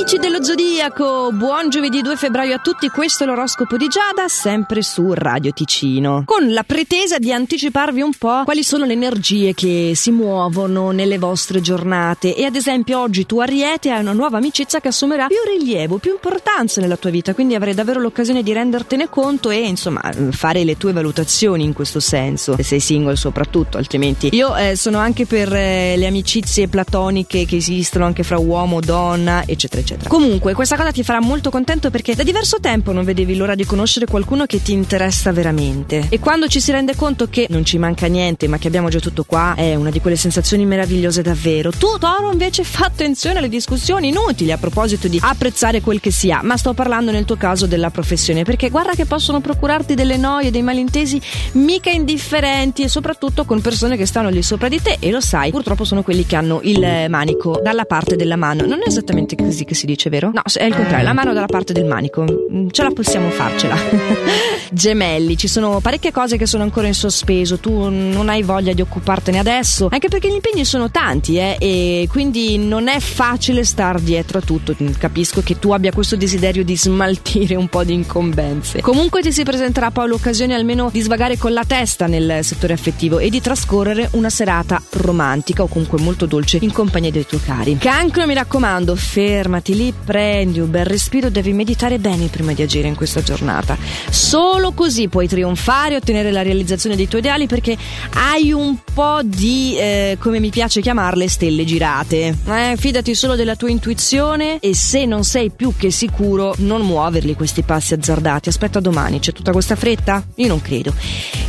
[0.00, 4.80] Amici dello Zodiaco, buon giovedì 2 febbraio a tutti, questo è l'oroscopo di Giada, sempre
[4.80, 9.92] su Radio Ticino, con la pretesa di anticiparvi un po' quali sono le energie che
[9.94, 14.80] si muovono nelle vostre giornate e ad esempio oggi tu Ariete hai una nuova amicizia
[14.80, 19.10] che assumerà più rilievo, più importanza nella tua vita, quindi avrai davvero l'occasione di rendertene
[19.10, 24.30] conto e insomma fare le tue valutazioni in questo senso, se sei single soprattutto, altrimenti
[24.32, 29.42] io eh, sono anche per eh, le amicizie platoniche che esistono anche fra uomo, donna,
[29.44, 29.89] eccetera eccetera.
[30.08, 33.64] Comunque, questa cosa ti farà molto contento perché da diverso tempo non vedevi l'ora di
[33.64, 36.06] conoscere qualcuno che ti interessa veramente.
[36.08, 38.98] E quando ci si rende conto che non ci manca niente, ma che abbiamo già
[38.98, 41.70] tutto qua, è una di quelle sensazioni meravigliose davvero.
[41.70, 46.30] Tu, Toro, invece fa attenzione alle discussioni inutili a proposito di apprezzare quel che si
[46.30, 50.16] ha, ma sto parlando nel tuo caso della professione, perché guarda che possono procurarti delle
[50.16, 51.20] noie, dei malintesi
[51.52, 55.50] mica indifferenti e soprattutto con persone che stanno lì sopra di te e lo sai,
[55.50, 58.66] purtroppo sono quelli che hanno il manico dalla parte della mano.
[58.66, 60.30] Non è esattamente così che si dice, vero?
[60.32, 62.24] No, è il contrario, la mano dalla parte del manico.
[62.52, 63.76] Mm, ce la possiamo farcela.
[64.72, 68.80] Gemelli, ci sono parecchie cose che sono ancora in sospeso, tu non hai voglia di
[68.80, 74.00] occupartene adesso, anche perché gli impegni sono tanti, eh, e quindi non è facile star
[74.00, 74.74] dietro a tutto.
[74.98, 78.80] Capisco che tu abbia questo desiderio di smaltire un po' di incombenze.
[78.80, 83.18] Comunque ti si presenterà poi l'occasione almeno di svagare con la testa nel settore affettivo
[83.18, 87.76] e di trascorrere una serata romantica o comunque molto dolce in compagnia dei tuoi cari.
[87.78, 92.62] Cancro, mi raccomando, fermati fermati lì, prendi un bel respiro, devi meditare bene prima di
[92.62, 93.76] agire in questa giornata.
[94.10, 97.76] Solo così puoi trionfare e ottenere la realizzazione dei tuoi ideali perché
[98.14, 102.36] hai un po' di, eh, come mi piace chiamarle, stelle girate.
[102.46, 107.34] Eh, fidati solo della tua intuizione e se non sei più che sicuro, non muoverli
[107.34, 108.48] questi passi azzardati.
[108.48, 110.24] Aspetta domani, c'è tutta questa fretta?
[110.36, 110.92] Io non credo.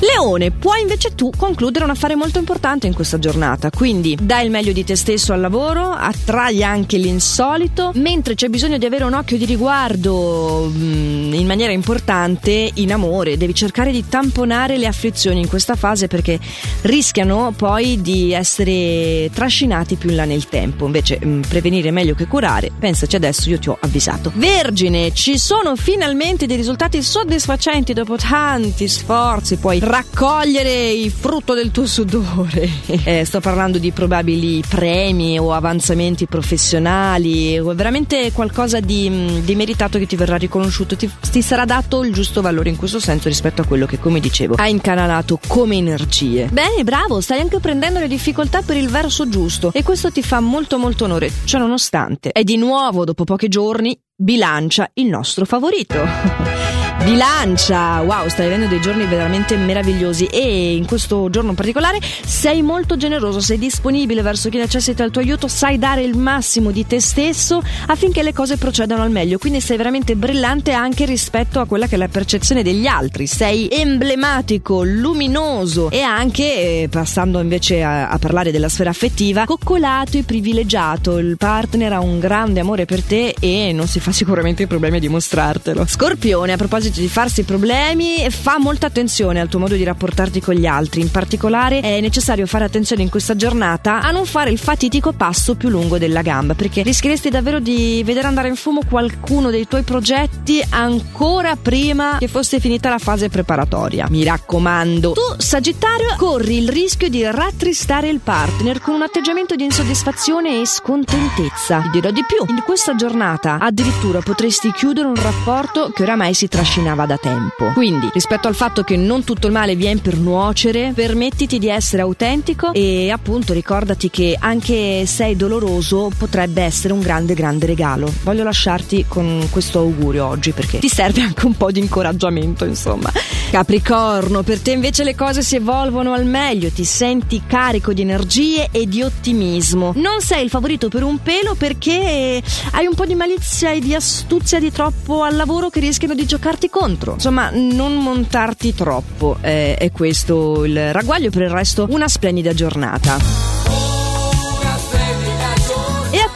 [0.00, 4.50] Leone, puoi invece tu concludere un affare molto importante in questa giornata, quindi dai il
[4.50, 9.12] meglio di te stesso al lavoro, attrai anche l'insolito, mentre c'è bisogno di avere un
[9.12, 15.40] occhio di riguardo mm, in maniera importante in amore, devi cercare di tamponare le afflizioni
[15.40, 16.40] in questa fase perché
[16.82, 20.86] rischiano poi di essere trascinati più in là nel tempo.
[20.86, 24.32] Invece mm, prevenire è meglio che curare, pensaci adesso, io ti ho avvisato.
[24.34, 31.70] Vergine, ci sono finalmente dei risultati soddisfacenti dopo tanti sforzi, puoi raccogliere il frutto del
[31.70, 32.68] tuo sudore.
[33.04, 39.54] eh, sto parlando di probabili premi o avanzamenti professionali o veramente qualcosa di, mm, di
[39.54, 43.28] meritato che ti verrà riconosciuto, ti, ti, sarà dato il giusto valore in questo senso
[43.28, 46.48] rispetto a quello che, come dicevo, hai incanalato come energie.
[46.50, 50.40] Bene, bravo, stai anche prendendo le difficoltà per il verso giusto e questo ti fa
[50.40, 52.32] molto molto onore, ciò nonostante.
[52.32, 56.78] E di nuovo, dopo pochi giorni, bilancia il nostro favorito.
[57.02, 60.26] Bilancia, wow, stai avendo dei giorni veramente meravigliosi.
[60.26, 65.10] E in questo giorno in particolare sei molto generoso, sei disponibile verso chi necessita il
[65.10, 69.38] tuo aiuto, sai dare il massimo di te stesso affinché le cose procedano al meglio,
[69.38, 73.68] quindi sei veramente brillante anche rispetto a quella che è la percezione degli altri, sei
[73.70, 80.22] emblematico, luminoso e anche, eh, passando invece a, a parlare della sfera affettiva, coccolato e
[80.22, 84.66] privilegiato, il partner ha un grande amore per te e non si fa sicuramente i
[84.66, 85.86] problemi a dimostrartelo.
[85.86, 90.40] Scorpione, a proposito proposito di farsi problemi, fa molta attenzione al tuo modo di rapportarti
[90.40, 91.00] con gli altri.
[91.00, 95.54] In particolare è necessario fare attenzione in questa giornata a non fare il fatitico passo
[95.54, 99.82] più lungo della gamba, perché rischieresti davvero di vedere andare in fumo qualcuno dei tuoi
[99.82, 104.06] progetti ancora prima che fosse finita la fase preparatoria.
[104.10, 109.64] Mi raccomando, tu Sagittario corri il rischio di rattristare il partner con un atteggiamento di
[109.64, 111.80] insoddisfazione e scontentezza.
[111.82, 116.48] Ti dirò di più, in questa giornata addirittura potresti chiudere un rapporto che oramai si
[116.48, 117.72] trascina trascinava da tempo.
[117.72, 122.02] Quindi, rispetto al fatto che non tutto il male viene per nuocere, permettiti di essere
[122.02, 128.12] autentico e appunto ricordati che anche sei doloroso potrebbe essere un grande grande regalo.
[128.22, 133.10] Voglio lasciarti con questo augurio oggi perché ti serve anche un po' di incoraggiamento, insomma.
[133.50, 138.68] Capricorno, per te invece le cose si evolvono al meglio, ti senti carico di energie
[138.70, 139.92] e di ottimismo.
[139.96, 142.40] Non sei il favorito per un pelo perché
[142.70, 146.26] hai un po' di malizia e di astuzia di troppo al lavoro che rischiano di
[146.26, 147.14] giocarti contro.
[147.14, 149.36] Insomma, non montarti troppo.
[149.40, 151.30] Eh, è questo il ragguaglio.
[151.30, 153.59] Per il resto, una splendida giornata.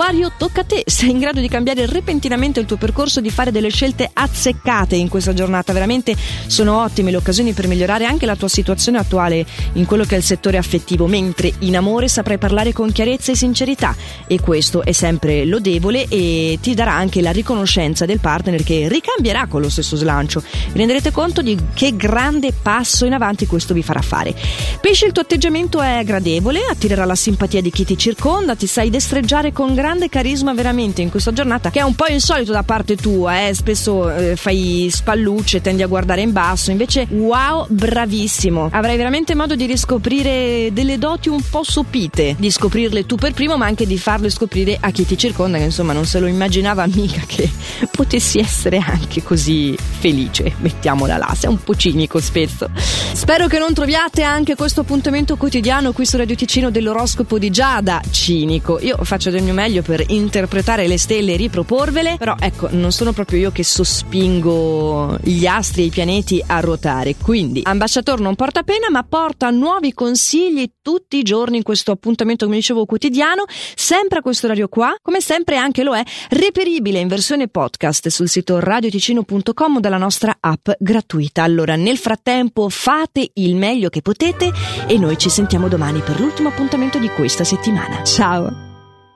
[0.00, 0.84] Acquario, tocca a te.
[0.86, 5.08] Sei in grado di cambiare repentinamente il tuo percorso, di fare delle scelte azzeccate in
[5.08, 5.72] questa giornata.
[5.72, 6.14] Veramente
[6.46, 10.18] sono ottime le occasioni per migliorare anche la tua situazione attuale in quello che è
[10.18, 13.96] il settore affettivo, mentre in amore saprai parlare con chiarezza e sincerità
[14.28, 19.48] e questo è sempre lodevole e ti darà anche la riconoscenza del partner che ricambierà
[19.48, 20.44] con lo stesso slancio.
[20.70, 24.32] Vi renderete conto di che grande passo in avanti questo vi farà fare.
[24.80, 28.90] Pesce, il tuo atteggiamento è gradevole, attirerà la simpatia di chi ti circonda, ti sai
[28.90, 32.62] destreggiare con grande grande carisma veramente in questa giornata che è un po' insolito da
[32.62, 33.54] parte tua, eh?
[33.54, 38.68] spesso eh, fai spallucce, tendi a guardare in basso, invece wow, bravissimo.
[38.70, 43.56] Avrai veramente modo di riscoprire delle doti un po' sopite, di scoprirle tu per primo,
[43.56, 46.86] ma anche di farle scoprire a chi ti circonda, che insomma non se lo immaginava
[46.86, 47.50] mica che
[47.90, 52.68] potessi essere anche così felice, mettiamola là, sei un po' cinico spesso.
[52.74, 58.02] Spero che non troviate anche questo appuntamento quotidiano qui su Radio Ticino dell'oroscopo di Giada
[58.10, 58.78] cinico.
[58.82, 63.12] Io faccio del mio meglio per interpretare le stelle e riproporvele, però ecco, non sono
[63.12, 67.16] proprio io che sospingo gli astri e i pianeti a ruotare.
[67.16, 72.44] Quindi, ambasciatore non porta pena, ma porta nuovi consigli tutti i giorni in questo appuntamento,
[72.44, 73.44] come dicevo, quotidiano,
[73.74, 78.28] sempre a questo orario qua, come sempre anche lo è, reperibile in versione podcast sul
[78.28, 81.42] sito radioticino.com dalla nostra app gratuita.
[81.42, 84.52] Allora, nel frattempo fate il meglio che potete
[84.86, 88.02] e noi ci sentiamo domani per l'ultimo appuntamento di questa settimana.
[88.04, 88.67] Ciao!